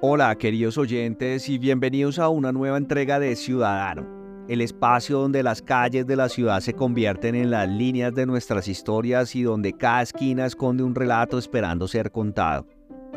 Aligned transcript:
Hola 0.00 0.36
queridos 0.36 0.78
oyentes 0.78 1.48
y 1.48 1.58
bienvenidos 1.58 2.20
a 2.20 2.28
una 2.28 2.52
nueva 2.52 2.76
entrega 2.76 3.18
de 3.18 3.34
Ciudadano, 3.34 4.06
el 4.46 4.60
espacio 4.60 5.18
donde 5.18 5.42
las 5.42 5.60
calles 5.60 6.06
de 6.06 6.14
la 6.14 6.28
ciudad 6.28 6.60
se 6.60 6.74
convierten 6.74 7.34
en 7.34 7.50
las 7.50 7.68
líneas 7.68 8.14
de 8.14 8.24
nuestras 8.24 8.68
historias 8.68 9.34
y 9.34 9.42
donde 9.42 9.72
cada 9.72 10.02
esquina 10.02 10.46
esconde 10.46 10.84
un 10.84 10.94
relato 10.94 11.36
esperando 11.36 11.88
ser 11.88 12.12
contado. 12.12 12.64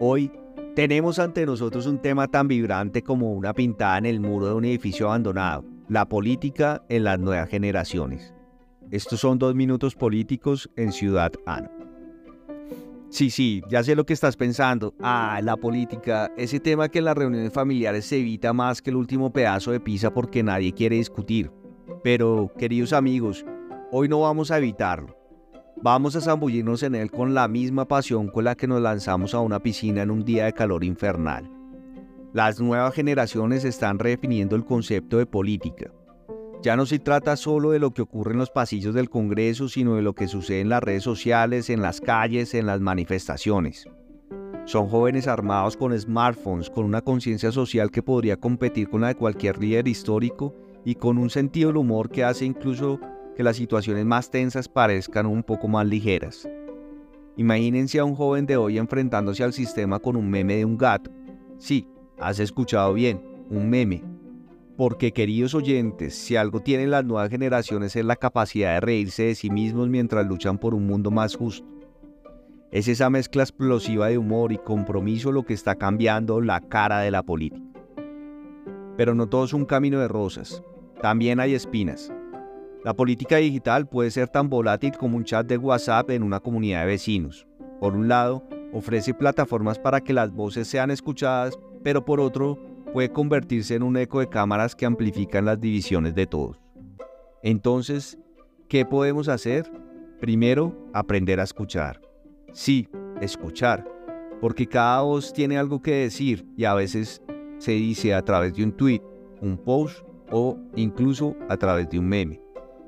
Hoy 0.00 0.32
tenemos 0.74 1.20
ante 1.20 1.46
nosotros 1.46 1.86
un 1.86 2.02
tema 2.02 2.26
tan 2.26 2.48
vibrante 2.48 3.02
como 3.02 3.32
una 3.34 3.54
pintada 3.54 3.98
en 3.98 4.06
el 4.06 4.18
muro 4.18 4.48
de 4.48 4.54
un 4.54 4.64
edificio 4.64 5.06
abandonado, 5.06 5.64
la 5.88 6.08
política 6.08 6.82
en 6.88 7.04
las 7.04 7.20
nuevas 7.20 7.48
generaciones. 7.48 8.34
Estos 8.90 9.20
son 9.20 9.38
dos 9.38 9.54
minutos 9.54 9.94
políticos 9.94 10.68
en 10.74 10.90
Ciudad 10.90 11.30
Ano. 11.46 11.70
Sí, 13.14 13.30
sí, 13.30 13.62
ya 13.68 13.80
sé 13.84 13.94
lo 13.94 14.04
que 14.04 14.12
estás 14.12 14.34
pensando. 14.34 14.92
Ah, 15.00 15.38
la 15.40 15.56
política, 15.56 16.32
ese 16.36 16.58
tema 16.58 16.88
que 16.88 16.98
en 16.98 17.04
las 17.04 17.16
reuniones 17.16 17.52
familiares 17.52 18.06
se 18.06 18.18
evita 18.18 18.52
más 18.52 18.82
que 18.82 18.90
el 18.90 18.96
último 18.96 19.32
pedazo 19.32 19.70
de 19.70 19.78
pizza 19.78 20.12
porque 20.12 20.42
nadie 20.42 20.72
quiere 20.72 20.96
discutir. 20.96 21.52
Pero, 22.02 22.52
queridos 22.58 22.92
amigos, 22.92 23.46
hoy 23.92 24.08
no 24.08 24.22
vamos 24.22 24.50
a 24.50 24.58
evitarlo. 24.58 25.16
Vamos 25.80 26.16
a 26.16 26.20
zambullirnos 26.22 26.82
en 26.82 26.96
él 26.96 27.12
con 27.12 27.34
la 27.34 27.46
misma 27.46 27.86
pasión 27.86 28.26
con 28.26 28.42
la 28.42 28.56
que 28.56 28.66
nos 28.66 28.82
lanzamos 28.82 29.32
a 29.32 29.38
una 29.38 29.60
piscina 29.60 30.02
en 30.02 30.10
un 30.10 30.24
día 30.24 30.46
de 30.46 30.52
calor 30.52 30.82
infernal. 30.82 31.48
Las 32.32 32.58
nuevas 32.58 32.94
generaciones 32.94 33.64
están 33.64 34.00
redefiniendo 34.00 34.56
el 34.56 34.64
concepto 34.64 35.18
de 35.18 35.26
política 35.26 35.92
ya 36.64 36.76
no 36.76 36.86
se 36.86 36.98
trata 36.98 37.36
solo 37.36 37.72
de 37.72 37.78
lo 37.78 37.90
que 37.90 38.00
ocurre 38.00 38.32
en 38.32 38.38
los 38.38 38.50
pasillos 38.50 38.94
del 38.94 39.10
Congreso, 39.10 39.68
sino 39.68 39.96
de 39.96 40.02
lo 40.02 40.14
que 40.14 40.28
sucede 40.28 40.62
en 40.62 40.70
las 40.70 40.82
redes 40.82 41.02
sociales, 41.02 41.68
en 41.68 41.82
las 41.82 42.00
calles, 42.00 42.54
en 42.54 42.64
las 42.64 42.80
manifestaciones. 42.80 43.86
Son 44.64 44.88
jóvenes 44.88 45.28
armados 45.28 45.76
con 45.76 45.96
smartphones, 45.96 46.70
con 46.70 46.86
una 46.86 47.02
conciencia 47.02 47.52
social 47.52 47.90
que 47.90 48.02
podría 48.02 48.38
competir 48.38 48.88
con 48.88 49.02
la 49.02 49.08
de 49.08 49.14
cualquier 49.14 49.58
líder 49.58 49.86
histórico 49.88 50.54
y 50.86 50.94
con 50.94 51.18
un 51.18 51.28
sentido 51.28 51.68
del 51.68 51.76
humor 51.76 52.08
que 52.08 52.24
hace 52.24 52.46
incluso 52.46 52.98
que 53.36 53.42
las 53.42 53.56
situaciones 53.56 54.06
más 54.06 54.30
tensas 54.30 54.66
parezcan 54.66 55.26
un 55.26 55.42
poco 55.42 55.68
más 55.68 55.86
ligeras. 55.86 56.48
Imagínense 57.36 57.98
a 57.98 58.06
un 58.06 58.14
joven 58.14 58.46
de 58.46 58.56
hoy 58.56 58.78
enfrentándose 58.78 59.44
al 59.44 59.52
sistema 59.52 59.98
con 59.98 60.16
un 60.16 60.30
meme 60.30 60.56
de 60.56 60.64
un 60.64 60.78
gato. 60.78 61.10
Sí, 61.58 61.86
has 62.18 62.38
escuchado 62.38 62.94
bien, 62.94 63.20
un 63.50 63.68
meme 63.68 64.13
porque 64.76 65.12
queridos 65.12 65.54
oyentes, 65.54 66.14
si 66.14 66.36
algo 66.36 66.60
tienen 66.60 66.90
las 66.90 67.04
nuevas 67.04 67.30
generaciones 67.30 67.94
es 67.94 68.04
la 68.04 68.16
capacidad 68.16 68.74
de 68.74 68.80
reírse 68.80 69.24
de 69.24 69.34
sí 69.34 69.50
mismos 69.50 69.88
mientras 69.88 70.26
luchan 70.26 70.58
por 70.58 70.74
un 70.74 70.86
mundo 70.86 71.10
más 71.10 71.36
justo. 71.36 71.66
Es 72.72 72.88
esa 72.88 73.08
mezcla 73.08 73.44
explosiva 73.44 74.08
de 74.08 74.18
humor 74.18 74.50
y 74.50 74.58
compromiso 74.58 75.30
lo 75.30 75.44
que 75.44 75.54
está 75.54 75.76
cambiando 75.76 76.40
la 76.40 76.60
cara 76.60 77.00
de 77.00 77.12
la 77.12 77.22
política. 77.22 77.64
Pero 78.96 79.14
no 79.14 79.28
todo 79.28 79.44
es 79.44 79.52
un 79.52 79.64
camino 79.64 80.00
de 80.00 80.08
rosas, 80.08 80.62
también 81.00 81.38
hay 81.38 81.54
espinas. 81.54 82.12
La 82.84 82.94
política 82.94 83.36
digital 83.36 83.88
puede 83.88 84.10
ser 84.10 84.28
tan 84.28 84.50
volátil 84.50 84.92
como 84.98 85.16
un 85.16 85.24
chat 85.24 85.46
de 85.46 85.56
WhatsApp 85.56 86.10
en 86.10 86.22
una 86.22 86.40
comunidad 86.40 86.80
de 86.80 86.86
vecinos. 86.86 87.46
Por 87.80 87.94
un 87.94 88.08
lado, 88.08 88.46
ofrece 88.72 89.14
plataformas 89.14 89.78
para 89.78 90.00
que 90.00 90.12
las 90.12 90.32
voces 90.32 90.66
sean 90.66 90.90
escuchadas, 90.90 91.58
pero 91.82 92.04
por 92.04 92.20
otro, 92.20 92.58
puede 92.94 93.10
convertirse 93.10 93.74
en 93.74 93.82
un 93.82 93.96
eco 93.96 94.20
de 94.20 94.28
cámaras 94.28 94.76
que 94.76 94.86
amplifican 94.86 95.44
las 95.44 95.60
divisiones 95.60 96.14
de 96.14 96.28
todos. 96.28 96.60
Entonces, 97.42 98.16
¿qué 98.68 98.86
podemos 98.86 99.26
hacer? 99.26 99.68
Primero, 100.20 100.88
aprender 100.92 101.40
a 101.40 101.42
escuchar. 101.42 102.00
Sí, 102.52 102.88
escuchar, 103.20 103.84
porque 104.40 104.68
cada 104.68 105.02
voz 105.02 105.32
tiene 105.32 105.58
algo 105.58 105.82
que 105.82 105.90
decir 105.90 106.46
y 106.56 106.66
a 106.66 106.74
veces 106.74 107.20
se 107.58 107.72
dice 107.72 108.14
a 108.14 108.22
través 108.22 108.54
de 108.54 108.62
un 108.62 108.70
tweet, 108.70 109.02
un 109.40 109.58
post 109.58 110.06
o 110.30 110.56
incluso 110.76 111.34
a 111.48 111.56
través 111.56 111.90
de 111.90 111.98
un 111.98 112.06
meme. 112.06 112.40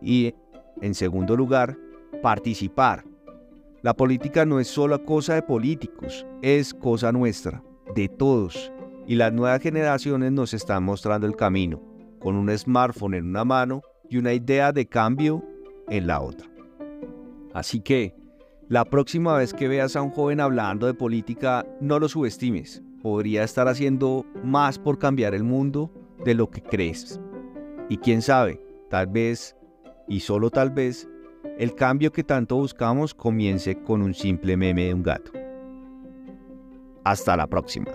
Y, 0.00 0.34
en 0.80 0.94
segundo 0.94 1.36
lugar, 1.36 1.76
participar. 2.22 3.04
La 3.82 3.92
política 3.92 4.46
no 4.46 4.60
es 4.60 4.68
solo 4.68 5.04
cosa 5.04 5.34
de 5.34 5.42
políticos, 5.42 6.26
es 6.40 6.72
cosa 6.72 7.12
nuestra, 7.12 7.62
de 7.94 8.08
todos 8.08 8.72
y 9.06 9.16
las 9.16 9.32
nuevas 9.32 9.60
generaciones 9.60 10.32
nos 10.32 10.54
están 10.54 10.84
mostrando 10.84 11.26
el 11.26 11.36
camino, 11.36 11.82
con 12.20 12.36
un 12.36 12.56
smartphone 12.56 13.14
en 13.14 13.26
una 13.26 13.44
mano 13.44 13.82
y 14.08 14.18
una 14.18 14.32
idea 14.32 14.72
de 14.72 14.86
cambio 14.86 15.44
en 15.88 16.06
la 16.06 16.20
otra. 16.20 16.48
Así 17.52 17.80
que, 17.80 18.14
la 18.68 18.84
próxima 18.84 19.36
vez 19.36 19.52
que 19.52 19.66
veas 19.66 19.96
a 19.96 20.02
un 20.02 20.10
joven 20.10 20.40
hablando 20.40 20.86
de 20.86 20.94
política, 20.94 21.66
no 21.80 21.98
lo 21.98 22.08
subestimes. 22.08 22.82
Podría 23.02 23.42
estar 23.42 23.66
haciendo 23.66 24.24
más 24.44 24.78
por 24.78 24.98
cambiar 24.98 25.34
el 25.34 25.42
mundo 25.42 25.90
de 26.24 26.34
lo 26.34 26.50
que 26.50 26.62
crees. 26.62 27.20
Y 27.88 27.96
quién 27.96 28.22
sabe, 28.22 28.62
tal 28.88 29.08
vez, 29.08 29.56
y 30.06 30.20
solo 30.20 30.50
tal 30.50 30.70
vez, 30.70 31.08
el 31.58 31.74
cambio 31.74 32.12
que 32.12 32.22
tanto 32.22 32.56
buscamos 32.56 33.14
comience 33.14 33.82
con 33.82 34.02
un 34.02 34.14
simple 34.14 34.56
meme 34.56 34.86
de 34.86 34.94
un 34.94 35.02
gato. 35.02 35.32
Hasta 37.02 37.36
la 37.36 37.46
próxima. 37.46 37.90